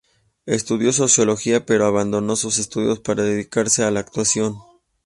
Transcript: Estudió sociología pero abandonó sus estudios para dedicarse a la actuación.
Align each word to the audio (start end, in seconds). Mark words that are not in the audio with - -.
Estudió 0.47 0.91
sociología 0.93 1.63
pero 1.63 1.85
abandonó 1.85 2.35
sus 2.35 2.57
estudios 2.57 2.99
para 2.99 3.21
dedicarse 3.21 3.83
a 3.83 3.91
la 3.91 3.99
actuación. 3.99 4.55